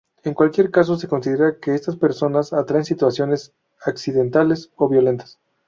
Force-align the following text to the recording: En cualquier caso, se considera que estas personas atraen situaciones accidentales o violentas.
En 0.23 0.33
cualquier 0.33 0.71
caso, 0.71 0.97
se 0.97 1.07
considera 1.07 1.59
que 1.59 1.75
estas 1.75 1.95
personas 1.95 2.53
atraen 2.53 2.85
situaciones 2.85 3.53
accidentales 3.85 4.71
o 4.75 4.89
violentas. 4.89 5.39